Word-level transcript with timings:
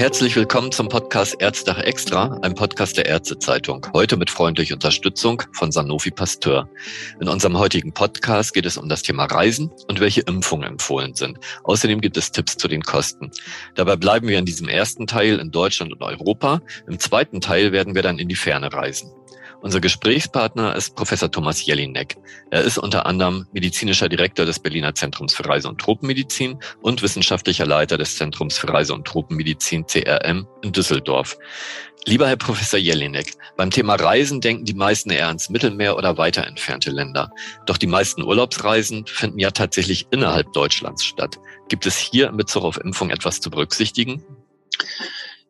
Herzlich 0.00 0.34
willkommen 0.34 0.72
zum 0.72 0.88
Podcast 0.88 1.36
Ärztag 1.42 1.84
Extra, 1.84 2.38
einem 2.40 2.54
Podcast 2.54 2.96
der 2.96 3.04
Ärztezeitung. 3.04 3.86
Heute 3.92 4.16
mit 4.16 4.30
freundlicher 4.30 4.72
Unterstützung 4.72 5.42
von 5.52 5.72
Sanofi 5.72 6.10
Pasteur. 6.10 6.70
In 7.20 7.28
unserem 7.28 7.58
heutigen 7.58 7.92
Podcast 7.92 8.54
geht 8.54 8.64
es 8.64 8.78
um 8.78 8.88
das 8.88 9.02
Thema 9.02 9.26
Reisen 9.26 9.70
und 9.88 10.00
welche 10.00 10.22
Impfungen 10.22 10.66
empfohlen 10.66 11.12
sind. 11.16 11.38
Außerdem 11.64 12.00
gibt 12.00 12.16
es 12.16 12.32
Tipps 12.32 12.56
zu 12.56 12.66
den 12.66 12.80
Kosten. 12.80 13.30
Dabei 13.74 13.96
bleiben 13.96 14.26
wir 14.26 14.38
in 14.38 14.46
diesem 14.46 14.68
ersten 14.68 15.06
Teil 15.06 15.38
in 15.38 15.50
Deutschland 15.50 15.92
und 15.92 16.00
Europa. 16.00 16.62
Im 16.88 16.98
zweiten 16.98 17.42
Teil 17.42 17.72
werden 17.72 17.94
wir 17.94 18.00
dann 18.00 18.18
in 18.18 18.28
die 18.30 18.36
Ferne 18.36 18.72
reisen. 18.72 19.12
Unser 19.62 19.80
Gesprächspartner 19.80 20.74
ist 20.74 20.96
Professor 20.96 21.30
Thomas 21.30 21.64
Jelinek. 21.64 22.16
Er 22.50 22.62
ist 22.62 22.78
unter 22.78 23.04
anderem 23.04 23.46
medizinischer 23.52 24.08
Direktor 24.08 24.46
des 24.46 24.58
Berliner 24.58 24.94
Zentrums 24.94 25.34
für 25.34 25.44
Reise- 25.44 25.68
und 25.68 25.78
Tropenmedizin 25.78 26.58
und 26.80 27.02
wissenschaftlicher 27.02 27.66
Leiter 27.66 27.98
des 27.98 28.16
Zentrums 28.16 28.56
für 28.56 28.72
Reise- 28.72 28.94
und 28.94 29.06
Tropenmedizin 29.06 29.86
CRM 29.86 30.46
in 30.62 30.72
Düsseldorf. 30.72 31.36
Lieber 32.06 32.26
Herr 32.26 32.36
Professor 32.36 32.78
Jelinek, 32.78 33.34
beim 33.58 33.70
Thema 33.70 33.96
Reisen 33.96 34.40
denken 34.40 34.64
die 34.64 34.72
meisten 34.72 35.10
eher 35.10 35.26
ans 35.26 35.50
Mittelmeer 35.50 35.98
oder 35.98 36.16
weiter 36.16 36.46
entfernte 36.46 36.90
Länder. 36.90 37.30
Doch 37.66 37.76
die 37.76 37.86
meisten 37.86 38.22
Urlaubsreisen 38.22 39.04
finden 39.06 39.38
ja 39.38 39.50
tatsächlich 39.50 40.06
innerhalb 40.10 40.50
Deutschlands 40.54 41.04
statt. 41.04 41.38
Gibt 41.68 41.84
es 41.84 41.98
hier 41.98 42.30
in 42.30 42.38
Bezug 42.38 42.64
auf 42.64 42.78
Impfung 42.78 43.10
etwas 43.10 43.40
zu 43.40 43.50
berücksichtigen? 43.50 44.24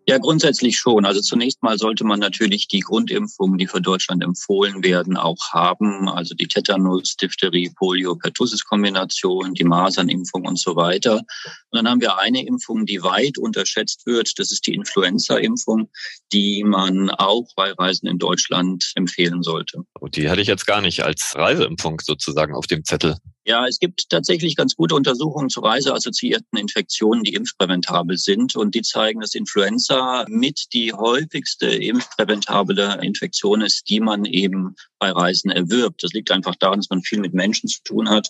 Ja, 0.07 0.19
grundsätzlich 0.19 0.79
schon. 0.79 1.05
Also 1.05 1.21
zunächst 1.21 1.63
mal 1.63 1.79
sollte 1.79 2.05
man 2.05 2.19
natürlich 2.19 2.69
die 2.69 2.81
Grundimpfungen, 2.81 3.59
die 3.59 3.67
für 3.67 3.81
Deutschland 3.81 4.25
empfohlen 4.25 4.83
werden, 4.83 5.17
auch 5.17 5.53
haben. 5.53 6.09
Also 6.09 6.35
die 6.35 6.49
Tetanus, 6.49 7.17
Diphtherie, 7.17 7.71
Polio, 7.77 8.17
Pertussis-Kombination, 8.17 9.55
die 9.55 9.65
Masernimpfung 9.65 10.47
und 10.47 10.59
so 10.59 10.75
weiter. 10.75 11.17
Und 11.17 11.77
dann 11.77 11.89
haben 11.89 12.01
wir 12.01 12.19
eine 12.19 12.45
Impfung, 12.45 12.87
die 12.87 13.03
weit 13.03 13.39
unterschätzt 13.39 14.07
wird. 14.07 14.39
Das 14.39 14.51
ist 14.51 14.67
die 14.67 14.75
Influenza-Impfung, 14.75 15.89
die 16.33 16.65
man 16.65 17.11
auch 17.11 17.47
bei 17.55 17.73
Reisen 17.73 18.09
in 18.09 18.19
Deutschland 18.19 18.91
empfehlen 18.95 19.43
sollte. 19.43 19.85
Und 20.01 20.17
die 20.17 20.29
hatte 20.29 20.41
ich 20.41 20.49
jetzt 20.49 20.67
gar 20.67 20.81
nicht 20.81 21.05
als 21.05 21.35
Reiseimpfung 21.37 22.01
sozusagen 22.01 22.55
auf 22.55 22.67
dem 22.67 22.85
Zettel. 22.85 23.17
Ja, 23.47 23.67
es 23.67 23.79
gibt 23.79 24.11
tatsächlich 24.11 24.55
ganz 24.55 24.77
gute 24.77 24.95
Untersuchungen 24.95 25.49
zu 25.49 25.61
reiseassoziierten 25.61 26.59
Infektionen, 26.59 27.23
die 27.23 27.35
impfpräventabel 27.35 28.19
sind. 28.19 28.55
Und 28.55 28.75
die 28.75 28.83
zeigen, 28.83 29.21
dass 29.21 29.35
Influenza 29.35 30.27
mit 30.29 30.67
die 30.75 30.93
häufigste 30.93 31.67
impfpräventable 31.67 33.01
Infektion 33.03 33.63
ist, 33.63 33.89
die 33.89 34.01
man 34.01 34.27
eben 34.27 34.77
bei 34.99 35.11
Reisen 35.11 35.51
erwirbt. 35.51 36.03
Das 36.03 36.13
liegt 36.13 36.31
einfach 36.31 36.55
daran, 36.57 36.81
dass 36.81 36.91
man 36.91 37.03
viel 37.03 37.21
mit 37.21 37.33
Menschen 37.33 37.69
zu 37.69 37.83
tun 37.83 38.11
hat 38.11 38.29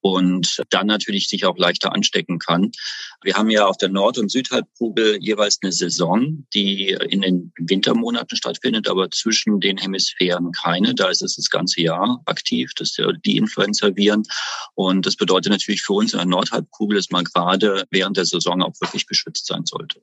und 0.00 0.62
dann 0.70 0.86
natürlich 0.86 1.28
sich 1.28 1.44
auch 1.44 1.56
leichter 1.58 1.92
anstecken 1.94 2.38
kann. 2.38 2.70
Wir 3.22 3.34
haben 3.34 3.50
ja 3.50 3.66
auf 3.66 3.76
der 3.76 3.88
Nord- 3.88 4.18
und 4.18 4.30
Südhalbkugel 4.30 5.18
jeweils 5.20 5.58
eine 5.62 5.72
Saison, 5.72 6.46
die 6.54 6.96
in 7.08 7.20
den 7.20 7.52
Wintermonaten 7.58 8.36
stattfindet, 8.36 8.88
aber 8.88 9.10
zwischen 9.10 9.60
den 9.60 9.78
Hemisphären 9.78 10.52
keine. 10.52 10.94
Da 10.94 11.08
ist 11.08 11.22
es 11.22 11.36
das 11.36 11.50
ganze 11.50 11.82
Jahr 11.82 12.20
aktiv, 12.24 12.72
das 12.76 12.96
die 13.24 13.36
Influenza-Viren. 13.36 14.22
Und 14.74 15.06
das 15.06 15.16
bedeutet 15.16 15.52
natürlich 15.52 15.82
für 15.82 15.94
uns 15.94 16.12
in 16.12 16.18
der 16.18 16.26
Nordhalbkugel, 16.26 16.96
dass 16.96 17.10
man 17.10 17.24
gerade 17.24 17.84
während 17.90 18.16
der 18.16 18.24
Saison 18.24 18.62
auch 18.62 18.74
wirklich 18.80 19.06
geschützt 19.06 19.46
sein 19.46 19.66
sollte. 19.66 20.00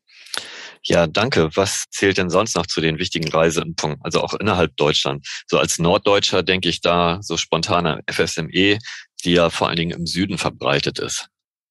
Ja, 0.84 1.08
danke. 1.08 1.50
Was 1.56 1.86
zählt 1.90 2.18
denn 2.18 2.30
sonst 2.30 2.56
noch 2.56 2.68
zu 2.68 2.82
den 2.82 3.00
wichtigen 3.00 3.30
Reiseimpfungen, 3.30 3.98
also 4.02 4.22
auch 4.22 4.34
innerhalb 4.36 4.78
Deutschland? 4.78 5.28
So 5.48 5.58
als 5.58 5.80
Norddeutscher 5.80 6.44
denke 6.44 6.70
ich 6.70 6.82
da 6.82 7.20
so 7.22 7.36
spontaner 7.36 8.02
FSME, 8.10 8.78
die 9.24 9.34
ja 9.34 9.50
vor 9.50 9.68
allen 9.68 9.78
Dingen 9.78 9.98
im 9.98 10.08
Süden 10.08 10.38
verbreitet 10.38 11.00
ist. 11.00 11.30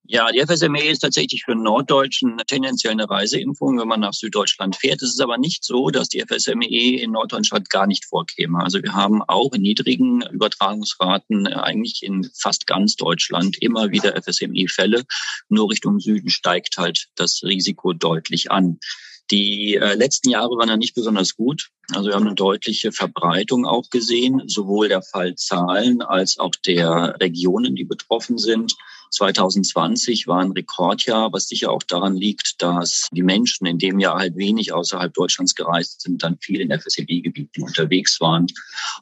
Ja, 0.08 0.30
die 0.30 0.40
FSME 0.40 0.84
ist 0.84 1.00
tatsächlich 1.00 1.42
für 1.44 1.56
Norddeutschen 1.56 2.40
tendenziell 2.46 2.92
eine 2.92 3.10
Reiseimpfung, 3.10 3.80
wenn 3.80 3.88
man 3.88 3.98
nach 3.98 4.12
Süddeutschland 4.12 4.76
fährt. 4.76 5.02
Es 5.02 5.10
ist 5.10 5.20
aber 5.20 5.36
nicht 5.36 5.64
so, 5.64 5.90
dass 5.90 6.08
die 6.08 6.20
FSME 6.20 7.00
in 7.00 7.10
Norddeutschland 7.10 7.70
gar 7.70 7.88
nicht 7.88 8.04
vorkäme. 8.04 8.62
Also 8.62 8.80
wir 8.80 8.92
haben 8.92 9.22
auch 9.24 9.52
in 9.52 9.62
niedrigen 9.62 10.22
Übertragungsraten 10.22 11.48
eigentlich 11.48 12.04
in 12.04 12.30
fast 12.38 12.68
ganz 12.68 12.94
Deutschland 12.94 13.60
immer 13.60 13.90
wieder 13.90 14.14
FSME-Fälle. 14.22 15.02
Nur 15.48 15.70
Richtung 15.70 15.98
Süden 15.98 16.30
steigt 16.30 16.78
halt 16.78 17.08
das 17.16 17.40
Risiko 17.42 17.92
deutlich 17.92 18.52
an. 18.52 18.78
Die 19.30 19.74
äh, 19.74 19.94
letzten 19.94 20.30
Jahre 20.30 20.56
waren 20.56 20.68
ja 20.68 20.76
nicht 20.76 20.94
besonders 20.94 21.34
gut. 21.34 21.70
Also 21.92 22.08
wir 22.08 22.14
haben 22.14 22.26
eine 22.26 22.34
deutliche 22.34 22.92
Verbreitung 22.92 23.66
auch 23.66 23.90
gesehen, 23.90 24.42
sowohl 24.46 24.88
der 24.88 25.02
Fallzahlen 25.02 26.02
als 26.02 26.38
auch 26.38 26.54
der 26.64 27.16
Regionen, 27.20 27.74
die 27.74 27.84
betroffen 27.84 28.38
sind. 28.38 28.74
2020 29.10 30.26
war 30.26 30.40
ein 30.40 30.52
Rekordjahr, 30.52 31.32
was 31.32 31.48
sicher 31.48 31.70
auch 31.70 31.82
daran 31.82 32.16
liegt, 32.16 32.60
dass 32.60 33.08
die 33.12 33.22
Menschen 33.22 33.66
in 33.66 33.78
dem 33.78 33.98
Jahr 33.98 34.18
halt 34.18 34.36
wenig 34.36 34.72
außerhalb 34.72 35.12
Deutschlands 35.14 35.54
gereist 35.54 36.02
sind, 36.02 36.22
dann 36.22 36.38
viel 36.38 36.60
in 36.60 36.76
FSME-Gebieten 36.76 37.62
unterwegs 37.62 38.20
waren. 38.20 38.46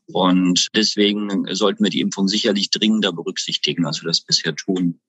Und 0.06 0.68
deswegen 0.74 1.46
sollten 1.54 1.84
wir 1.84 1.90
die 1.90 2.00
Impfung 2.00 2.28
sicherlich 2.28 2.70
dringender 2.70 3.12
berücksichtigen, 3.12 3.86
als 3.86 4.02
wir 4.02 4.08
das 4.08 4.20
bisher 4.20 4.54
tun. 4.54 5.00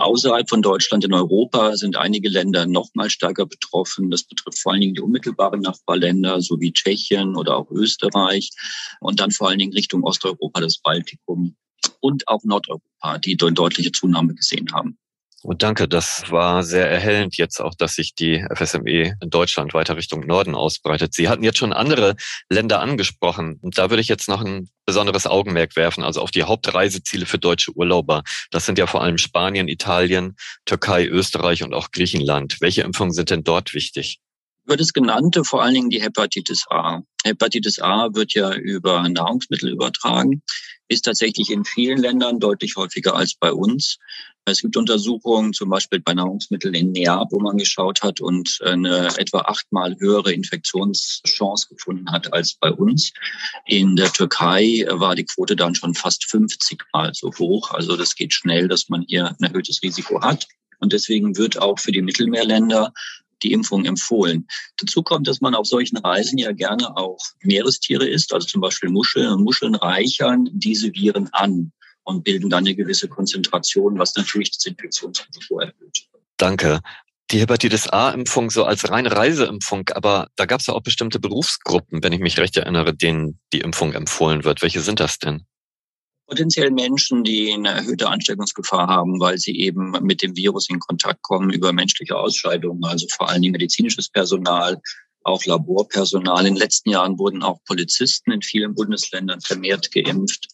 Außerhalb 0.00 0.48
von 0.48 0.62
Deutschland 0.62 1.04
in 1.04 1.12
Europa 1.12 1.76
sind 1.76 1.96
einige 1.96 2.28
Länder 2.28 2.66
noch 2.66 2.88
mal 2.94 3.10
stärker 3.10 3.46
betroffen. 3.46 4.10
Das 4.10 4.22
betrifft 4.22 4.58
vor 4.58 4.72
allen 4.72 4.80
Dingen 4.80 4.94
die 4.94 5.00
unmittelbaren 5.00 5.60
Nachbarländer, 5.60 6.40
so 6.40 6.60
wie 6.60 6.72
Tschechien 6.72 7.36
oder 7.36 7.56
auch 7.56 7.70
Österreich. 7.70 8.50
Und 9.00 9.20
dann 9.20 9.30
vor 9.30 9.48
allen 9.48 9.58
Dingen 9.58 9.72
Richtung 9.72 10.04
Osteuropa, 10.04 10.60
das 10.60 10.78
Baltikum 10.78 11.56
und 12.00 12.26
auch 12.28 12.44
Nordeuropa, 12.44 13.18
die 13.18 13.36
eine 13.40 13.52
deutliche 13.52 13.92
Zunahme 13.92 14.34
gesehen 14.34 14.72
haben. 14.72 14.98
Und 15.42 15.62
danke, 15.62 15.86
das 15.86 16.24
war 16.30 16.64
sehr 16.64 16.90
erhellend 16.90 17.36
jetzt 17.36 17.60
auch, 17.60 17.74
dass 17.74 17.94
sich 17.94 18.14
die 18.14 18.44
FSME 18.52 19.16
in 19.20 19.30
Deutschland 19.30 19.72
weiter 19.72 19.96
Richtung 19.96 20.26
Norden 20.26 20.56
ausbreitet. 20.56 21.14
Sie 21.14 21.28
hatten 21.28 21.44
jetzt 21.44 21.58
schon 21.58 21.72
andere 21.72 22.16
Länder 22.50 22.80
angesprochen. 22.80 23.58
Und 23.62 23.78
da 23.78 23.88
würde 23.88 24.00
ich 24.00 24.08
jetzt 24.08 24.28
noch 24.28 24.42
ein 24.42 24.68
besonderes 24.84 25.28
Augenmerk 25.28 25.76
werfen, 25.76 26.02
also 26.02 26.22
auf 26.22 26.32
die 26.32 26.42
Hauptreiseziele 26.42 27.24
für 27.24 27.38
deutsche 27.38 27.70
Urlauber. 27.76 28.24
Das 28.50 28.66
sind 28.66 28.78
ja 28.78 28.88
vor 28.88 29.02
allem 29.02 29.18
Spanien, 29.18 29.68
Italien, 29.68 30.34
Türkei, 30.64 31.06
Österreich 31.06 31.62
und 31.62 31.72
auch 31.72 31.92
Griechenland. 31.92 32.56
Welche 32.60 32.82
Impfungen 32.82 33.12
sind 33.12 33.30
denn 33.30 33.44
dort 33.44 33.74
wichtig? 33.74 34.18
Über 34.64 34.76
das 34.76 34.92
genannte 34.92 35.44
vor 35.44 35.62
allen 35.62 35.74
Dingen 35.74 35.90
die 35.90 36.02
Hepatitis 36.02 36.64
A. 36.68 37.00
Hepatitis 37.24 37.78
A 37.80 38.08
wird 38.12 38.34
ja 38.34 38.52
über 38.52 39.08
Nahrungsmittel 39.08 39.70
übertragen, 39.70 40.42
ist 40.88 41.04
tatsächlich 41.04 41.50
in 41.50 41.64
vielen 41.64 41.98
Ländern 41.98 42.40
deutlich 42.40 42.76
häufiger 42.76 43.14
als 43.14 43.34
bei 43.34 43.52
uns. 43.52 43.98
Es 44.44 44.62
gibt 44.62 44.76
Untersuchungen, 44.76 45.52
zum 45.52 45.68
Beispiel 45.68 46.00
bei 46.00 46.14
Nahrungsmitteln 46.14 46.72
in 46.72 46.92
Neap, 46.92 47.28
wo 47.30 47.38
man 47.40 47.58
geschaut 47.58 48.02
hat 48.02 48.20
und 48.20 48.58
eine 48.64 49.08
etwa 49.18 49.40
achtmal 49.40 49.94
höhere 49.98 50.32
Infektionschance 50.32 51.68
gefunden 51.68 52.10
hat 52.10 52.32
als 52.32 52.54
bei 52.54 52.72
uns. 52.72 53.12
In 53.66 53.96
der 53.96 54.10
Türkei 54.12 54.86
war 54.88 55.14
die 55.14 55.26
Quote 55.26 55.54
dann 55.54 55.74
schon 55.74 55.94
fast 55.94 56.24
50 56.24 56.82
Mal 56.92 57.12
so 57.14 57.30
hoch. 57.38 57.72
Also 57.72 57.96
das 57.96 58.14
geht 58.14 58.32
schnell, 58.32 58.68
dass 58.68 58.88
man 58.88 59.04
hier 59.06 59.36
ein 59.38 59.44
erhöhtes 59.44 59.82
Risiko 59.82 60.22
hat. 60.22 60.46
Und 60.80 60.92
deswegen 60.92 61.36
wird 61.36 61.60
auch 61.60 61.78
für 61.78 61.92
die 61.92 62.02
Mittelmeerländer 62.02 62.92
die 63.42 63.52
Impfung 63.52 63.84
empfohlen. 63.84 64.46
Dazu 64.76 65.02
kommt, 65.02 65.28
dass 65.28 65.40
man 65.40 65.54
auf 65.54 65.66
solchen 65.66 65.98
Reisen 65.98 66.38
ja 66.38 66.52
gerne 66.52 66.96
auch 66.96 67.18
Meerestiere 67.42 68.06
isst, 68.06 68.32
also 68.32 68.46
zum 68.46 68.60
Beispiel 68.60 68.90
Muscheln. 68.90 69.28
Und 69.28 69.44
Muscheln 69.44 69.74
reichern 69.74 70.48
diese 70.52 70.92
Viren 70.94 71.28
an 71.32 71.72
und 72.04 72.24
bilden 72.24 72.50
dann 72.50 72.64
eine 72.64 72.74
gewisse 72.74 73.08
Konzentration, 73.08 73.98
was 73.98 74.14
natürlich 74.16 74.50
das 74.50 74.64
Infektionsrisiko 74.66 75.60
erhöht. 75.60 76.08
Danke. 76.36 76.80
Die 77.30 77.40
Hepatitis 77.40 77.88
A-Impfung 77.88 78.50
so 78.50 78.64
als 78.64 78.88
reine 78.90 79.12
Reiseimpfung, 79.12 79.90
aber 79.90 80.28
da 80.36 80.46
gab 80.46 80.60
es 80.60 80.66
ja 80.66 80.74
auch 80.74 80.82
bestimmte 80.82 81.20
Berufsgruppen, 81.20 82.02
wenn 82.02 82.14
ich 82.14 82.20
mich 82.20 82.38
recht 82.38 82.56
erinnere, 82.56 82.94
denen 82.94 83.38
die 83.52 83.60
Impfung 83.60 83.92
empfohlen 83.92 84.44
wird. 84.44 84.62
Welche 84.62 84.80
sind 84.80 85.00
das 85.00 85.18
denn? 85.18 85.44
Potenziell 86.28 86.70
Menschen, 86.70 87.24
die 87.24 87.52
eine 87.52 87.70
erhöhte 87.70 88.08
Ansteckungsgefahr 88.08 88.86
haben, 88.86 89.18
weil 89.18 89.38
sie 89.38 89.58
eben 89.58 89.92
mit 90.02 90.22
dem 90.22 90.36
Virus 90.36 90.68
in 90.68 90.78
Kontakt 90.78 91.22
kommen 91.22 91.50
über 91.50 91.72
menschliche 91.72 92.16
Ausscheidungen, 92.16 92.84
also 92.84 93.06
vor 93.08 93.28
allen 93.28 93.42
Dingen 93.42 93.52
medizinisches 93.52 94.10
Personal, 94.10 94.80
auch 95.24 95.44
Laborpersonal. 95.44 96.46
In 96.46 96.54
den 96.54 96.60
letzten 96.60 96.90
Jahren 96.90 97.18
wurden 97.18 97.42
auch 97.42 97.58
Polizisten 97.64 98.30
in 98.30 98.42
vielen 98.42 98.74
Bundesländern 98.74 99.40
vermehrt 99.40 99.90
geimpft 99.90 100.48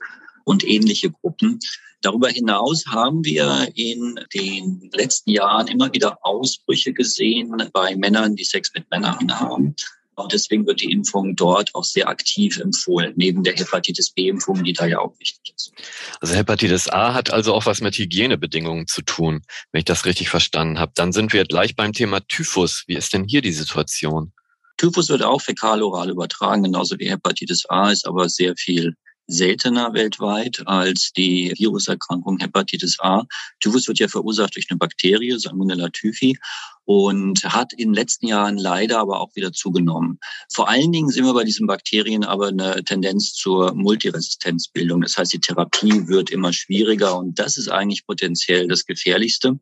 und 0.44 0.66
ähnliche 0.66 1.10
Gruppen. 1.10 1.58
Darüber 2.02 2.28
hinaus 2.28 2.84
haben 2.86 3.24
wir 3.24 3.68
in 3.74 4.20
den 4.34 4.90
letzten 4.92 5.30
Jahren 5.30 5.66
immer 5.68 5.92
wieder 5.92 6.18
Ausbrüche 6.22 6.92
gesehen 6.92 7.70
bei 7.72 7.96
Männern, 7.96 8.36
die 8.36 8.44
Sex 8.44 8.72
mit 8.74 8.90
Männern 8.90 9.40
haben. 9.40 9.74
Und 10.16 10.32
deswegen 10.32 10.66
wird 10.66 10.80
die 10.80 10.92
Impfung 10.92 11.34
dort 11.36 11.74
auch 11.74 11.84
sehr 11.84 12.08
aktiv 12.08 12.58
empfohlen, 12.58 13.12
neben 13.16 13.42
der 13.42 13.54
Hepatitis 13.54 14.10
B-Impfung, 14.10 14.62
die 14.64 14.72
da 14.72 14.86
ja 14.86 14.98
auch 14.98 15.18
wichtig 15.18 15.54
ist. 15.54 15.72
Also 16.20 16.34
Hepatitis 16.34 16.88
A 16.88 17.14
hat 17.14 17.32
also 17.32 17.54
auch 17.54 17.66
was 17.66 17.80
mit 17.80 17.96
Hygienebedingungen 17.96 18.86
zu 18.86 19.02
tun, 19.02 19.42
wenn 19.72 19.80
ich 19.80 19.84
das 19.84 20.04
richtig 20.04 20.28
verstanden 20.28 20.78
habe. 20.78 20.92
Dann 20.94 21.12
sind 21.12 21.32
wir 21.32 21.44
gleich 21.44 21.74
beim 21.74 21.92
Thema 21.92 22.20
Typhus. 22.26 22.84
Wie 22.86 22.94
ist 22.94 23.12
denn 23.12 23.24
hier 23.24 23.42
die 23.42 23.52
Situation? 23.52 24.32
Typhus 24.76 25.08
wird 25.08 25.22
auch 25.22 25.40
fäkal-oral 25.40 26.10
übertragen, 26.10 26.64
genauso 26.64 26.98
wie 26.98 27.08
Hepatitis 27.08 27.64
A, 27.68 27.90
ist 27.90 28.06
aber 28.06 28.28
sehr 28.28 28.54
viel 28.56 28.96
seltener 29.26 29.92
weltweit 29.94 30.62
als 30.66 31.12
die 31.16 31.52
Viruserkrankung 31.56 32.38
Hepatitis 32.38 32.98
A. 33.00 33.24
Typhus 33.60 33.88
wird 33.88 33.98
ja 33.98 34.08
verursacht 34.08 34.56
durch 34.56 34.66
eine 34.70 34.78
Bakterie, 34.78 35.38
Salmonella 35.38 35.88
typhi, 35.90 36.38
und 36.84 37.42
hat 37.44 37.72
in 37.72 37.88
den 37.88 37.94
letzten 37.94 38.26
Jahren 38.26 38.58
leider 38.58 38.98
aber 38.98 39.20
auch 39.20 39.34
wieder 39.34 39.52
zugenommen. 39.52 40.18
Vor 40.52 40.68
allen 40.68 40.92
Dingen 40.92 41.08
sehen 41.08 41.24
wir 41.24 41.32
bei 41.32 41.44
diesen 41.44 41.66
Bakterien 41.66 42.24
aber 42.24 42.48
eine 42.48 42.84
Tendenz 42.84 43.32
zur 43.32 43.74
Multiresistenzbildung. 43.74 45.00
Das 45.00 45.16
heißt, 45.16 45.32
die 45.32 45.40
Therapie 45.40 46.06
wird 46.08 46.30
immer 46.30 46.52
schwieriger 46.52 47.18
und 47.18 47.38
das 47.38 47.56
ist 47.56 47.68
eigentlich 47.68 48.06
potenziell 48.06 48.68
das 48.68 48.84
Gefährlichste. 48.84 49.58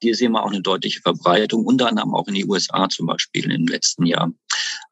Hier 0.00 0.14
sehen 0.16 0.32
wir 0.32 0.42
auch 0.42 0.50
eine 0.50 0.62
deutliche 0.62 1.00
Verbreitung, 1.00 1.64
unter 1.64 1.88
anderem 1.88 2.14
auch 2.14 2.26
in 2.26 2.34
die 2.34 2.44
USA 2.44 2.88
zum 2.88 3.06
Beispiel 3.06 3.50
im 3.50 3.66
letzten 3.66 4.06
Jahr. 4.06 4.32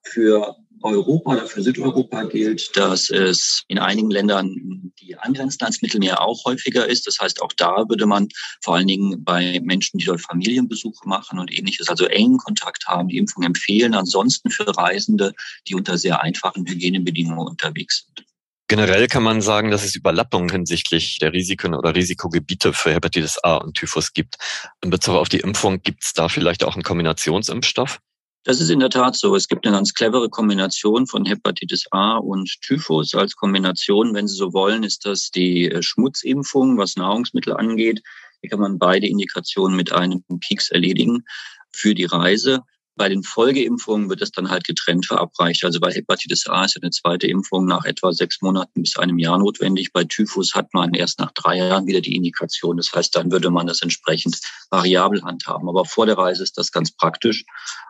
Für 0.03 0.57
Europa 0.85 1.33
oder 1.33 1.47
für 1.47 1.63
Südeuropa 1.63 2.25
gilt, 2.25 2.77
dass 2.77 3.09
es 3.09 3.65
in 3.69 3.79
einigen 3.79 4.11
Ländern 4.11 4.93
die 5.01 5.17
angrenzenden 5.17 5.65
ans 5.65 5.83
Mittelmeer 5.83 6.21
auch 6.21 6.45
häufiger 6.45 6.87
ist. 6.87 7.07
Das 7.07 7.19
heißt, 7.19 7.41
auch 7.41 7.53
da 7.57 7.85
würde 7.89 8.07
man 8.07 8.29
vor 8.63 8.77
allen 8.77 8.87
Dingen 8.87 9.25
bei 9.25 9.61
Menschen, 9.65 9.99
die 9.99 10.05
dort 10.05 10.21
Familienbesuche 10.21 11.09
machen 11.09 11.39
und 11.39 11.51
ähnliches, 11.53 11.89
also 11.89 12.05
engen 12.07 12.39
Kontakt 12.39 12.87
haben, 12.87 13.09
die 13.09 13.17
Impfung 13.17 13.45
empfehlen. 13.45 13.95
Ansonsten 13.95 14.51
für 14.51 14.77
Reisende, 14.77 15.33
die 15.67 15.75
unter 15.75 15.97
sehr 15.97 16.23
einfachen 16.23 16.67
Hygienebedingungen 16.67 17.49
unterwegs 17.49 18.07
sind. 18.07 18.27
Generell 18.69 19.09
kann 19.09 19.23
man 19.23 19.43
sagen, 19.43 19.71
dass 19.71 19.85
es 19.85 19.95
Überlappungen 19.95 20.51
hinsichtlich 20.51 21.19
der 21.19 21.33
Risiken 21.33 21.75
oder 21.75 21.95
Risikogebiete 21.95 22.73
für 22.73 22.93
Hepatitis 22.93 23.39
A 23.43 23.57
und 23.57 23.75
Typhus 23.75 24.13
gibt. 24.13 24.37
In 24.83 24.91
Bezug 24.91 25.17
auf 25.17 25.29
die 25.29 25.41
Impfung 25.41 25.83
gibt 25.83 26.03
es 26.03 26.13
da 26.15 26.29
vielleicht 26.29 26.65
auch 26.65 26.75
einen 26.75 26.83
Kombinationsimpfstoff? 26.83 28.01
Das 28.47 28.61
ist 28.61 28.69
in 28.69 28.81
der 28.81 28.91
Tat 28.91 29.17
so. 29.17 29.35
Es 29.35 29.49
gibt 29.49 29.67
eine 29.67 29.75
ganz 29.75 29.95
clevere 29.95 30.29
Kombination 30.29 31.07
von 31.07 31.25
Hepatitis 31.25 31.87
A 31.93 32.19
und 32.19 32.61
Typhus. 32.61 33.15
Als 33.15 33.37
Kombination, 33.37 34.13
wenn 34.13 34.29
Sie 34.29 34.37
so 34.37 34.53
wollen, 34.53 34.83
ist 34.83 35.07
das 35.07 35.31
die 35.31 35.71
äh, 35.71 35.83
Schmutzimpfung, 35.83 36.77
was 36.77 36.97
Nahrungsmittel 36.97 37.55
angeht. 37.55 38.03
Hier 38.43 38.51
kann 38.51 38.61
man 38.61 38.79
beide 38.79 39.07
Indikationen 39.07 39.75
mit 39.75 39.93
einem 39.93 40.23
Peaks 40.41 40.69
erledigen 40.69 41.25
für 41.73 41.95
die 41.95 42.05
Reise. 42.05 42.61
Bei 42.97 43.09
den 43.09 43.23
Folgeimpfungen 43.25 44.09
wird 44.09 44.23
es 44.23 44.31
dann 44.31 44.51
halt 44.51 44.65
getrennt 44.65 45.07
verabreicht. 45.07 45.65
Also 45.65 45.81
bei 45.81 45.93
Hepatitis 45.93 46.47
A 46.47 46.65
ist 46.65 46.79
eine 46.81 46.91
zweite 46.91 47.27
Impfung 47.27 47.67
nach 47.67 47.85
etwa 47.85 48.13
sechs 48.13 48.41
Monaten 48.41 48.83
bis 48.83 48.97
einem 48.97 49.19
Jahr 49.19 49.39
notwendig. 49.39 49.93
Bei 49.93 50.05
Typhus 50.05 50.55
hat 50.55 50.73
man 50.75 50.95
erst 50.95 51.19
nach 51.19 51.33
drei 51.33 51.57
Jahren 51.57 51.87
wieder 51.87 52.01
die 52.01 52.15
Indikation. 52.15 52.77
Das 52.77 52.93
heißt, 52.93 53.17
dann 53.17 53.33
würde 53.33 53.51
man 53.51 53.67
das 53.67 53.83
entsprechend 53.83 54.39
variabel 54.71 55.23
handhaben. 55.23 55.69
Aber 55.69 55.85
vor 55.85 56.07
der 56.07 56.17
Reise 56.17 56.45
ist 56.45 56.57
das 56.57 56.71
ganz 56.71 56.93
praktisch, 56.93 57.45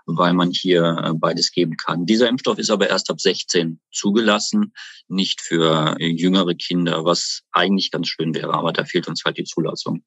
weil 0.06 0.32
man 0.32 0.50
hier 0.50 0.96
äh, 1.04 1.12
beides 1.12 1.52
geben 1.52 1.76
kann. 1.76 2.06
Dieser 2.06 2.28
Impfstoff 2.28 2.58
ist 2.58 2.70
aber 2.70 2.88
erst 2.88 3.10
ab 3.10 3.20
16 3.20 3.80
zugelassen, 3.92 4.72
nicht 5.08 5.42
für 5.42 5.96
jüngere 6.00 6.54
Kinder, 6.54 7.04
was 7.04 7.42
eigentlich 7.52 7.90
ganz 7.90 8.08
schön 8.08 8.34
wäre. 8.34 8.54
Aber 8.54 8.72
da 8.72 8.84
fehlt 8.84 9.06
uns 9.06 9.22
halt 9.24 9.36
die 9.36 9.44
Zulassung. 9.44 10.02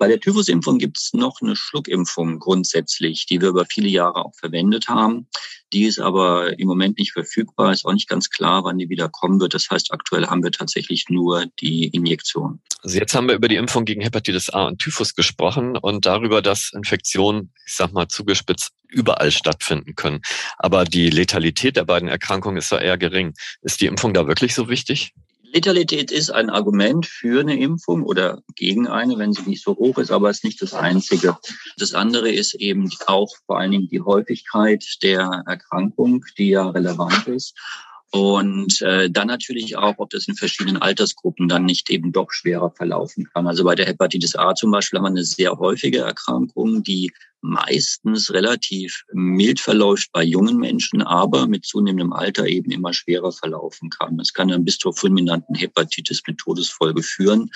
Bei 0.00 0.08
der 0.08 0.18
Typhusimpfung 0.18 0.78
gibt 0.78 0.96
es 0.96 1.12
noch 1.12 1.42
eine 1.42 1.54
Schluckimpfung 1.54 2.38
grundsätzlich, 2.38 3.26
die 3.26 3.38
wir 3.42 3.50
über 3.50 3.66
viele 3.66 3.90
Jahre 3.90 4.24
auch 4.24 4.34
verwendet 4.34 4.88
haben. 4.88 5.28
Die 5.74 5.84
ist 5.84 5.98
aber 5.98 6.58
im 6.58 6.68
Moment 6.68 6.98
nicht 6.98 7.12
verfügbar, 7.12 7.70
ist 7.70 7.84
auch 7.84 7.92
nicht 7.92 8.08
ganz 8.08 8.30
klar, 8.30 8.64
wann 8.64 8.78
die 8.78 8.88
wieder 8.88 9.10
kommen 9.10 9.38
wird. 9.42 9.52
Das 9.52 9.68
heißt, 9.68 9.92
aktuell 9.92 10.26
haben 10.26 10.42
wir 10.42 10.52
tatsächlich 10.52 11.10
nur 11.10 11.44
die 11.60 11.88
Injektion. 11.88 12.62
Also 12.82 12.96
jetzt 12.96 13.14
haben 13.14 13.28
wir 13.28 13.34
über 13.34 13.48
die 13.48 13.56
Impfung 13.56 13.84
gegen 13.84 14.00
Hepatitis 14.00 14.48
A 14.48 14.68
und 14.68 14.78
Typhus 14.78 15.14
gesprochen 15.14 15.76
und 15.76 16.06
darüber, 16.06 16.40
dass 16.40 16.72
Infektionen, 16.72 17.52
ich 17.66 17.74
sag 17.74 17.92
mal 17.92 18.08
zugespitzt, 18.08 18.72
überall 18.88 19.30
stattfinden 19.30 19.96
können. 19.96 20.22
Aber 20.56 20.86
die 20.86 21.10
Letalität 21.10 21.76
der 21.76 21.84
beiden 21.84 22.08
Erkrankungen 22.08 22.56
ist 22.56 22.72
da 22.72 22.78
eher 22.78 22.96
gering. 22.96 23.34
Ist 23.60 23.82
die 23.82 23.86
Impfung 23.86 24.14
da 24.14 24.26
wirklich 24.26 24.54
so 24.54 24.70
wichtig? 24.70 25.12
Letalität 25.52 26.10
ist 26.12 26.30
ein 26.30 26.50
Argument 26.50 27.06
für 27.06 27.40
eine 27.40 27.58
Impfung 27.58 28.04
oder 28.04 28.42
gegen 28.54 28.86
eine, 28.86 29.18
wenn 29.18 29.32
sie 29.32 29.42
nicht 29.42 29.62
so 29.62 29.76
hoch 29.76 29.98
ist, 29.98 30.10
aber 30.10 30.30
es 30.30 30.38
ist 30.38 30.44
nicht 30.44 30.62
das 30.62 30.74
einzige. 30.74 31.36
Das 31.76 31.94
andere 31.94 32.30
ist 32.30 32.54
eben 32.54 32.90
auch 33.06 33.30
vor 33.46 33.58
allen 33.58 33.72
Dingen 33.72 33.88
die 33.88 34.00
Häufigkeit 34.00 34.84
der 35.02 35.42
Erkrankung, 35.46 36.24
die 36.38 36.50
ja 36.50 36.68
relevant 36.68 37.26
ist. 37.26 37.54
Und 38.12 38.82
äh, 38.82 39.08
dann 39.08 39.28
natürlich 39.28 39.76
auch, 39.76 39.94
ob 39.98 40.10
das 40.10 40.26
in 40.26 40.34
verschiedenen 40.34 40.82
Altersgruppen 40.82 41.48
dann 41.48 41.64
nicht 41.64 41.90
eben 41.90 42.10
doch 42.10 42.32
schwerer 42.32 42.72
verlaufen 42.72 43.28
kann. 43.32 43.46
Also 43.46 43.62
bei 43.62 43.76
der 43.76 43.86
Hepatitis 43.86 44.34
A 44.34 44.54
zum 44.54 44.72
Beispiel 44.72 44.98
haben 44.98 45.04
wir 45.04 45.10
eine 45.10 45.24
sehr 45.24 45.52
häufige 45.58 45.98
Erkrankung, 46.00 46.82
die 46.82 47.12
meistens 47.42 48.32
relativ 48.32 49.04
mild 49.12 49.60
verläuft 49.60 50.10
bei 50.12 50.22
jungen 50.22 50.56
Menschen, 50.56 51.02
aber 51.02 51.46
mit 51.46 51.64
zunehmendem 51.64 52.12
Alter 52.12 52.46
eben 52.46 52.70
immer 52.70 52.92
schwerer 52.92 53.32
verlaufen 53.32 53.90
kann. 53.90 54.18
Das 54.18 54.32
kann 54.32 54.48
dann 54.48 54.64
bis 54.64 54.78
zur 54.78 54.94
fulminanten 54.94 55.54
Hepatitis 55.54 56.22
mit 56.26 56.38
Todesfolge 56.38 57.02
führen. 57.02 57.42
Und 57.42 57.50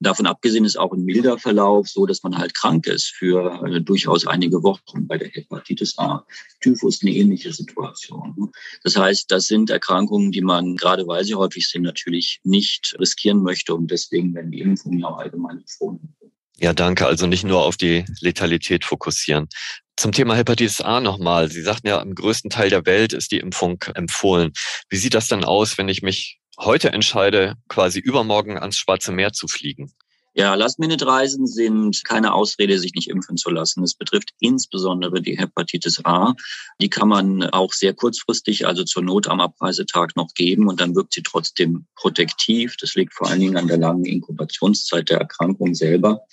davon 0.00 0.26
abgesehen 0.26 0.64
ist 0.64 0.78
auch 0.78 0.92
ein 0.92 1.04
milder 1.04 1.38
Verlauf 1.38 1.88
so, 1.88 2.06
dass 2.06 2.22
man 2.22 2.36
halt 2.36 2.54
krank 2.54 2.86
ist 2.86 3.06
für 3.06 3.62
äh, 3.64 3.80
durchaus 3.80 4.26
einige 4.26 4.62
Wochen 4.62 5.06
bei 5.06 5.18
der 5.18 5.28
Hepatitis 5.28 5.98
A. 5.98 6.24
Typhus 6.60 7.02
eine 7.02 7.12
ähnliche 7.12 7.52
Situation. 7.52 8.52
Das 8.82 8.96
heißt, 8.96 9.30
das 9.30 9.46
sind 9.46 9.70
Erkrankungen, 9.70 10.32
die 10.32 10.42
man, 10.42 10.76
gerade 10.76 11.06
weil 11.06 11.24
sie 11.24 11.34
häufig 11.34 11.68
sind, 11.68 11.82
natürlich 11.82 12.40
nicht 12.44 12.96
riskieren 12.98 13.42
möchte 13.42 13.74
und 13.74 13.90
deswegen 13.90 14.34
werden 14.34 14.50
die 14.50 14.60
Impfungen 14.60 14.98
ja 14.98 15.08
auch 15.08 15.18
allgemein 15.18 15.58
empfohlen. 15.58 16.14
Ja, 16.60 16.74
danke. 16.74 17.06
Also 17.06 17.26
nicht 17.26 17.44
nur 17.44 17.64
auf 17.64 17.78
die 17.78 18.04
Letalität 18.20 18.84
fokussieren. 18.84 19.48
Zum 19.96 20.12
Thema 20.12 20.36
Hepatitis 20.36 20.82
A 20.82 21.00
nochmal. 21.00 21.50
Sie 21.50 21.62
sagten 21.62 21.88
ja, 21.88 22.00
im 22.00 22.14
größten 22.14 22.50
Teil 22.50 22.68
der 22.68 22.84
Welt 22.84 23.14
ist 23.14 23.32
die 23.32 23.38
Impfung 23.38 23.82
empfohlen. 23.94 24.52
Wie 24.90 24.96
sieht 24.98 25.14
das 25.14 25.28
dann 25.28 25.42
aus, 25.42 25.78
wenn 25.78 25.88
ich 25.88 26.02
mich 26.02 26.38
heute 26.58 26.92
entscheide, 26.92 27.54
quasi 27.68 27.98
übermorgen 27.98 28.58
ans 28.58 28.76
Schwarze 28.76 29.10
Meer 29.10 29.32
zu 29.32 29.48
fliegen? 29.48 29.92
Ja, 30.34 30.54
Last-Minute-Reisen 30.54 31.46
sind 31.46 32.04
keine 32.04 32.32
Ausrede, 32.32 32.78
sich 32.78 32.94
nicht 32.94 33.08
impfen 33.08 33.36
zu 33.36 33.50
lassen. 33.50 33.82
Es 33.82 33.94
betrifft 33.94 34.30
insbesondere 34.38 35.20
die 35.20 35.36
Hepatitis 35.36 36.04
A. 36.04 36.34
Die 36.80 36.88
kann 36.88 37.08
man 37.08 37.42
auch 37.50 37.72
sehr 37.72 37.94
kurzfristig, 37.94 38.66
also 38.66 38.84
zur 38.84 39.02
Not 39.02 39.26
am 39.26 39.40
Abreisetag 39.40 40.14
noch 40.14 40.32
geben 40.34 40.68
und 40.68 40.80
dann 40.80 40.94
wirkt 40.94 41.14
sie 41.14 41.24
trotzdem 41.24 41.86
protektiv. 41.96 42.76
Das 42.80 42.94
liegt 42.94 43.12
vor 43.14 43.28
allen 43.28 43.40
Dingen 43.40 43.56
an 43.56 43.66
der 43.66 43.78
langen 43.78 44.04
Inkubationszeit 44.04 45.10
der 45.10 45.18
Erkrankung 45.18 45.74
selber 45.74 46.24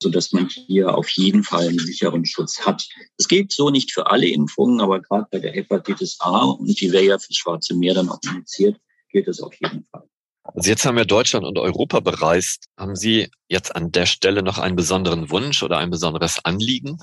so 0.00 0.10
dass 0.10 0.32
man 0.32 0.48
hier 0.48 0.94
auf 0.96 1.08
jeden 1.10 1.42
Fall 1.42 1.68
einen 1.68 1.78
sicheren 1.78 2.24
Schutz 2.24 2.60
hat. 2.60 2.88
Das 3.16 3.28
gilt 3.28 3.52
so 3.52 3.70
nicht 3.70 3.92
für 3.92 4.10
alle 4.10 4.28
Impfungen, 4.28 4.80
aber 4.80 5.00
gerade 5.00 5.26
bei 5.30 5.40
der 5.40 5.52
Hepatitis 5.52 6.18
A 6.20 6.44
und 6.44 6.80
die 6.80 6.92
wäre 6.92 7.04
ja 7.04 7.18
fürs 7.18 7.36
Schwarze 7.36 7.74
Meer 7.74 7.94
dann 7.94 8.08
auch 8.08 8.20
initiiert, 8.22 8.80
gilt 9.10 9.26
das 9.26 9.40
auf 9.40 9.54
jeden 9.54 9.86
Fall. 9.90 10.08
Also 10.54 10.70
jetzt 10.70 10.84
haben 10.86 10.96
wir 10.96 11.04
Deutschland 11.04 11.44
und 11.44 11.58
Europa 11.58 12.00
bereist. 12.00 12.66
Haben 12.76 12.96
Sie 12.96 13.30
jetzt 13.48 13.74
an 13.76 13.92
der 13.92 14.06
Stelle 14.06 14.42
noch 14.42 14.58
einen 14.58 14.76
besonderen 14.76 15.30
Wunsch 15.30 15.62
oder 15.62 15.78
ein 15.78 15.90
besonderes 15.90 16.44
Anliegen? 16.44 16.98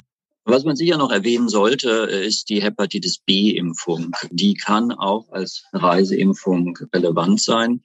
Was 0.47 0.63
man 0.63 0.75
sicher 0.75 0.97
noch 0.97 1.11
erwähnen 1.11 1.49
sollte, 1.49 1.89
ist 1.89 2.49
die 2.49 2.61
Hepatitis 2.61 3.17
B-Impfung. 3.17 4.15
Die 4.29 4.53
kann 4.53 4.91
auch 4.91 5.31
als 5.31 5.63
Reiseimpfung 5.73 6.77
relevant 6.93 7.41
sein. 7.41 7.81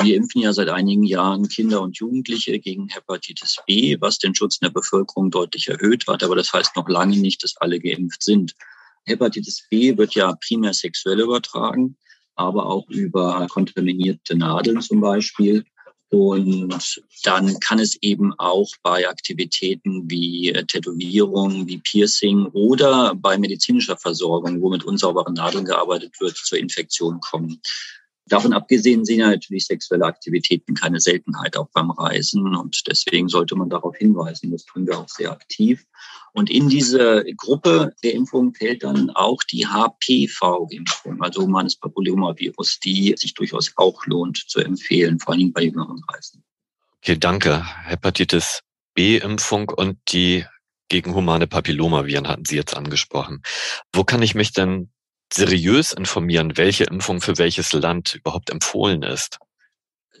Wir 0.00 0.16
impfen 0.16 0.42
ja 0.42 0.52
seit 0.52 0.70
einigen 0.70 1.04
Jahren 1.04 1.46
Kinder 1.48 1.80
und 1.80 1.98
Jugendliche 1.98 2.58
gegen 2.58 2.88
Hepatitis 2.88 3.58
B, 3.64 3.96
was 4.00 4.18
den 4.18 4.34
Schutz 4.34 4.58
in 4.60 4.66
der 4.66 4.72
Bevölkerung 4.72 5.30
deutlich 5.30 5.68
erhöht 5.68 6.08
hat. 6.08 6.24
Aber 6.24 6.34
das 6.34 6.52
heißt 6.52 6.74
noch 6.74 6.88
lange 6.88 7.16
nicht, 7.16 7.44
dass 7.44 7.56
alle 7.58 7.78
geimpft 7.78 8.24
sind. 8.24 8.54
Hepatitis 9.04 9.66
B 9.70 9.96
wird 9.96 10.14
ja 10.14 10.34
primär 10.34 10.74
sexuell 10.74 11.20
übertragen 11.20 11.96
aber 12.40 12.66
auch 12.66 12.88
über 12.88 13.46
kontaminierte 13.50 14.36
Nadeln 14.36 14.80
zum 14.80 15.00
Beispiel. 15.00 15.64
Und 16.08 16.74
dann 17.22 17.60
kann 17.60 17.78
es 17.78 17.96
eben 18.02 18.34
auch 18.36 18.68
bei 18.82 19.08
Aktivitäten 19.08 20.10
wie 20.10 20.50
äh, 20.50 20.64
Tätowierung, 20.64 21.68
wie 21.68 21.78
Piercing 21.78 22.46
oder 22.46 23.14
bei 23.14 23.38
medizinischer 23.38 23.96
Versorgung, 23.96 24.60
wo 24.60 24.70
mit 24.70 24.82
unsauberen 24.82 25.34
Nadeln 25.34 25.64
gearbeitet 25.64 26.20
wird, 26.20 26.36
zur 26.36 26.58
Infektion 26.58 27.20
kommen. 27.20 27.60
Davon 28.30 28.52
abgesehen 28.52 29.04
sind 29.04 29.18
natürlich 29.18 29.66
sexuelle 29.66 30.06
Aktivitäten 30.06 30.74
keine 30.74 31.00
Seltenheit 31.00 31.56
auch 31.56 31.68
beim 31.74 31.90
Reisen 31.90 32.54
und 32.54 32.80
deswegen 32.88 33.28
sollte 33.28 33.56
man 33.56 33.68
darauf 33.68 33.96
hinweisen. 33.96 34.52
Das 34.52 34.64
tun 34.64 34.86
wir 34.86 34.98
auch 34.98 35.08
sehr 35.08 35.32
aktiv. 35.32 35.84
Und 36.32 36.48
in 36.48 36.68
diese 36.68 37.24
Gruppe 37.36 37.92
der 38.04 38.14
Impfung 38.14 38.54
fällt 38.54 38.84
dann 38.84 39.10
auch 39.10 39.42
die 39.42 39.66
HPV-Impfung, 39.66 41.20
also 41.20 41.42
humanes 41.42 41.74
Papillomavirus, 41.74 42.78
die 42.78 43.14
sich 43.18 43.34
durchaus 43.34 43.72
auch 43.74 44.06
lohnt 44.06 44.38
zu 44.48 44.60
empfehlen, 44.60 45.18
vor 45.18 45.34
allem 45.34 45.52
bei 45.52 45.62
jüngeren 45.62 46.00
Reisen. 46.08 46.44
Okay, 47.02 47.18
danke. 47.18 47.64
Hepatitis 47.84 48.60
B-Impfung 48.94 49.70
und 49.70 49.98
die 50.12 50.44
gegen 50.88 51.14
humane 51.16 51.48
Papillomaviren 51.48 52.28
hatten 52.28 52.44
Sie 52.44 52.56
jetzt 52.56 52.76
angesprochen. 52.76 53.42
Wo 53.92 54.04
kann 54.04 54.22
ich 54.22 54.36
mich 54.36 54.52
denn 54.52 54.90
seriös 55.32 55.92
informieren, 55.92 56.56
welche 56.56 56.84
Impfung 56.84 57.20
für 57.20 57.38
welches 57.38 57.72
Land 57.72 58.14
überhaupt 58.14 58.50
empfohlen 58.50 59.02
ist? 59.02 59.38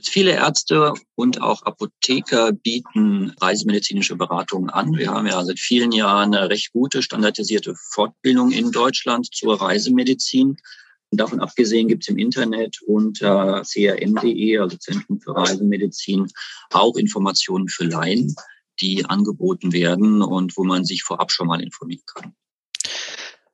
Viele 0.02 0.32
Ärzte 0.32 0.94
und 1.14 1.42
auch 1.42 1.62
Apotheker 1.62 2.52
bieten 2.52 3.34
reisemedizinische 3.40 4.16
Beratungen 4.16 4.70
an. 4.70 4.96
Wir 4.96 5.10
haben 5.10 5.26
ja 5.26 5.44
seit 5.44 5.58
vielen 5.58 5.92
Jahren 5.92 6.34
eine 6.34 6.48
recht 6.48 6.72
gute 6.72 7.02
standardisierte 7.02 7.74
Fortbildung 7.76 8.50
in 8.50 8.70
Deutschland 8.72 9.28
zur 9.34 9.60
Reisemedizin. 9.60 10.56
Davon 11.10 11.40
abgesehen 11.40 11.88
gibt 11.88 12.04
es 12.04 12.08
im 12.08 12.18
Internet 12.18 12.80
unter 12.86 13.62
crm.de, 13.62 14.58
also 14.58 14.76
Zentrum 14.78 15.20
für 15.20 15.36
Reisemedizin, 15.36 16.28
auch 16.72 16.96
Informationen 16.96 17.68
für 17.68 17.84
Laien, 17.84 18.34
die 18.80 19.04
angeboten 19.04 19.72
werden 19.72 20.22
und 20.22 20.56
wo 20.56 20.64
man 20.64 20.84
sich 20.84 21.02
vorab 21.02 21.30
schon 21.30 21.48
mal 21.48 21.60
informieren 21.60 22.04
kann. 22.06 22.34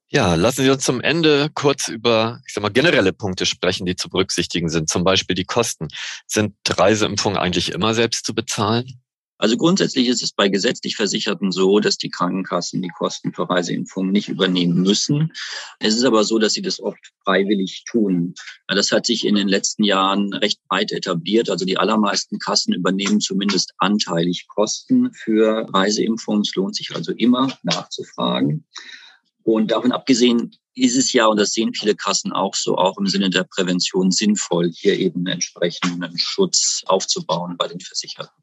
Ja, 0.09 0.37
lassen 0.37 0.63
Sie 0.63 0.71
uns 0.71 0.85
zum 0.85 1.01
Ende 1.01 1.51
kurz 1.55 1.89
über, 1.89 2.41
ich 2.47 2.55
sag 2.55 2.63
mal, 2.63 2.71
generelle 2.71 3.13
Punkte 3.13 3.45
sprechen, 3.45 3.87
die 3.87 3.97
zu 3.97 4.09
berücksichtigen 4.09 4.69
sind. 4.69 4.89
Zum 4.89 5.03
Beispiel 5.03 5.35
die 5.35 5.45
Kosten. 5.45 5.89
Sind 6.29 6.55
Reiseimpfungen 6.69 7.37
eigentlich 7.37 7.73
immer 7.73 7.93
selbst 7.93 8.25
zu 8.25 8.33
bezahlen? 8.33 9.01
Also 9.39 9.57
grundsätzlich 9.57 10.09
ist 10.09 10.23
es 10.23 10.33
bei 10.33 10.49
gesetzlich 10.49 10.97
Versicherten 10.97 11.53
so, 11.53 11.79
dass 11.81 11.99
die 11.99 12.09
Krankenkassen 12.09 12.81
die 12.81 12.89
Kosten 12.89 13.35
für 13.35 13.51
Reiseimpfungen 13.51 14.11
nicht 14.11 14.29
übernehmen 14.29 14.81
müssen. 14.81 15.33
Es 15.79 15.95
ist 15.95 16.05
aber 16.05 16.25
so, 16.25 16.39
dass 16.39 16.55
sie 16.55 16.63
das 16.63 16.81
oft 16.81 17.13
freiwillig 17.25 17.85
tun. 17.91 18.35
Das 18.67 18.93
hat 18.93 19.05
sich 19.05 19.27
in 19.27 19.35
den 19.35 19.49
letzten 19.49 19.85
Jahren 19.85 20.33
recht 20.33 20.61
breit 20.69 20.91
etabliert. 20.93 21.51
Also 21.51 21.67
die 21.67 21.77
allermeisten 21.77 22.39
Kassen 22.39 22.73
übernehmen 22.73 23.21
zumindest 23.21 23.75
anteilig 23.77 24.47
Kosten 24.49 25.13
für 25.13 25.69
Reiseimpfungen. 25.75 26.43
Es 26.43 26.55
lohnt 26.55 26.77
sich 26.77 26.95
also 26.95 27.13
immer 27.13 27.53
nachzufragen. 27.63 28.65
Und 29.47 29.71
davon 29.71 29.93
abgesehen 29.93 30.57
ist 30.75 30.97
es 30.97 31.13
ja, 31.13 31.27
und 31.27 31.39
das 31.39 31.53
sehen 31.53 31.73
viele 31.73 31.95
Kassen 31.95 32.33
auch 32.33 32.57
so, 32.57 32.77
auch 32.77 32.99
im 32.99 33.07
Sinne 33.07 33.31
der 33.31 33.45
Prävention 33.45 34.11
sinnvoll, 34.11 34.73
hier 34.75 34.99
eben 34.99 35.25
entsprechenden 35.29 36.19
Schutz 36.19 36.83
aufzubauen 36.87 37.57
bei 37.57 37.69
den 37.69 37.79
Versicherten. 37.79 38.43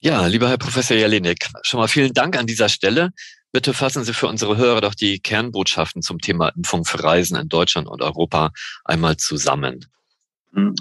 Ja, 0.00 0.26
lieber 0.26 0.50
Herr 0.50 0.58
Professor 0.58 0.94
Jelinek, 0.94 1.48
schon 1.62 1.80
mal 1.80 1.88
vielen 1.88 2.12
Dank 2.12 2.36
an 2.36 2.46
dieser 2.46 2.68
Stelle. 2.68 3.12
Bitte 3.50 3.72
fassen 3.72 4.04
Sie 4.04 4.12
für 4.12 4.28
unsere 4.28 4.58
Hörer 4.58 4.82
doch 4.82 4.94
die 4.94 5.20
Kernbotschaften 5.20 6.02
zum 6.02 6.18
Thema 6.18 6.50
Impfung 6.50 6.84
für 6.84 7.02
Reisen 7.02 7.38
in 7.38 7.48
Deutschland 7.48 7.88
und 7.88 8.02
Europa 8.02 8.52
einmal 8.84 9.16
zusammen. 9.16 9.86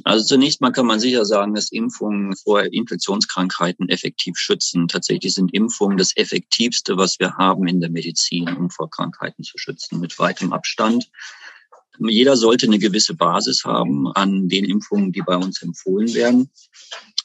Also 0.04 0.26
zunächst 0.26 0.62
mal 0.62 0.72
kann 0.72 0.88
man 0.88 1.00
sicher 1.00 1.26
sagen, 1.26 1.54
dass 1.54 1.72
Impfungen 1.72 2.36
vor 2.36 2.64
Infektionskrankheiten 2.64 3.88
effektiv 3.90 4.38
schützen. 4.38 4.88
Tatsächlich 4.88 5.36
sind 5.36 5.54
Impfungen 5.54 5.98
das 5.98 6.18
Effektivste, 6.18 6.98
was 6.98 7.20
wir 7.20 7.36
haben 7.36 7.68
in 7.68 7.80
der 7.80 7.92
Medizin, 7.92 8.50
um 8.50 8.72
vor 8.72 8.90
Krankheiten 8.90 9.44
zu 9.44 9.58
schützen, 9.58 10.00
mit 10.00 10.18
weitem 10.18 10.54
Abstand. 10.54 11.12
Jeder 12.00 12.36
sollte 12.38 12.66
eine 12.66 12.80
gewisse 12.80 13.14
Basis 13.14 13.66
haben 13.66 14.08
an 14.14 14.48
den 14.48 14.66
Impfungen, 14.66 15.12
die 15.12 15.22
bei 15.22 15.36
uns 15.36 15.62
empfohlen 15.62 16.14
werden. 16.14 16.50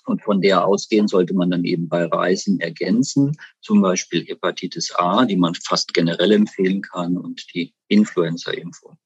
Und 0.05 0.23
von 0.23 0.43
der 0.43 0.67
ausgehen 0.67 1.09
sollte 1.09 1.33
man 1.33 1.51
dann 1.51 1.65
eben 1.65 1.89
bei 1.89 2.05
Reisen 2.05 2.61
ergänzen, 2.61 3.39
zum 3.63 3.81
Beispiel 3.81 4.23
Hepatitis 4.27 4.95
A, 4.97 5.25
die 5.25 5.37
man 5.37 5.55
fast 5.55 5.95
generell 5.95 6.33
empfehlen 6.33 6.83
kann, 6.83 7.17
und 7.17 7.47
die 7.55 7.73
Influenza-Impfung. 7.89 8.99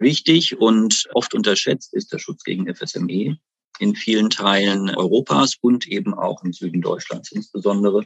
Wichtig 0.00 0.58
und 0.58 1.08
oft 1.14 1.34
unterschätzt 1.34 1.92
ist 1.92 2.12
der 2.12 2.18
Schutz 2.18 2.42
gegen 2.42 2.74
FSME 2.74 3.36
in 3.80 3.94
vielen 3.94 4.30
Teilen 4.30 4.90
Europas 4.90 5.56
und 5.60 5.86
eben 5.88 6.14
auch 6.14 6.42
im 6.44 6.52
Süden 6.52 6.80
Deutschlands 6.80 7.32
insbesondere. 7.32 8.04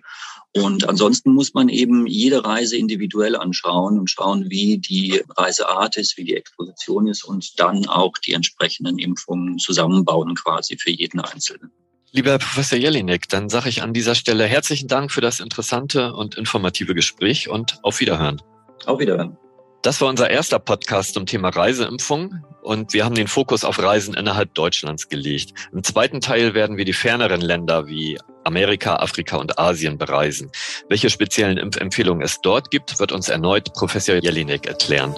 Und 0.56 0.88
ansonsten 0.88 1.32
muss 1.32 1.54
man 1.54 1.68
eben 1.68 2.06
jede 2.06 2.44
Reise 2.44 2.76
individuell 2.76 3.36
anschauen 3.36 3.98
und 3.98 4.10
schauen, 4.10 4.50
wie 4.50 4.78
die 4.78 5.22
Reiseart 5.36 5.96
ist, 5.96 6.16
wie 6.16 6.24
die 6.24 6.36
Exposition 6.36 7.06
ist 7.06 7.24
und 7.24 7.58
dann 7.58 7.86
auch 7.86 8.12
die 8.24 8.32
entsprechenden 8.32 8.98
Impfungen 8.98 9.58
zusammenbauen 9.58 10.34
quasi 10.34 10.76
für 10.78 10.90
jeden 10.90 11.20
Einzelnen. 11.20 11.70
Lieber 12.12 12.30
Herr 12.30 12.38
Professor 12.38 12.78
Jelinek, 12.78 13.28
dann 13.28 13.48
sage 13.48 13.68
ich 13.68 13.82
an 13.82 13.92
dieser 13.92 14.14
Stelle 14.14 14.44
herzlichen 14.44 14.86
Dank 14.86 15.10
für 15.10 15.20
das 15.20 15.40
interessante 15.40 16.12
und 16.12 16.36
informative 16.36 16.94
Gespräch 16.94 17.48
und 17.48 17.78
auf 17.82 17.98
Wiederhören. 17.98 18.40
Auf 18.86 19.00
Wiederhören. 19.00 19.36
Das 19.84 20.00
war 20.00 20.08
unser 20.08 20.30
erster 20.30 20.58
Podcast 20.58 21.12
zum 21.12 21.26
Thema 21.26 21.50
Reiseimpfung 21.50 22.42
und 22.62 22.94
wir 22.94 23.04
haben 23.04 23.14
den 23.14 23.28
Fokus 23.28 23.64
auf 23.64 23.78
Reisen 23.78 24.14
innerhalb 24.14 24.54
Deutschlands 24.54 25.10
gelegt. 25.10 25.52
Im 25.74 25.84
zweiten 25.84 26.22
Teil 26.22 26.54
werden 26.54 26.78
wir 26.78 26.86
die 26.86 26.94
ferneren 26.94 27.42
Länder 27.42 27.86
wie 27.86 28.18
Amerika, 28.44 28.96
Afrika 28.96 29.36
und 29.36 29.58
Asien 29.58 29.98
bereisen. 29.98 30.50
Welche 30.88 31.10
speziellen 31.10 31.58
Impfempfehlungen 31.58 32.22
es 32.22 32.40
dort 32.40 32.70
gibt, 32.70 32.98
wird 32.98 33.12
uns 33.12 33.28
erneut 33.28 33.74
Professor 33.74 34.14
Jelinek 34.14 34.66
erklären. 34.66 35.14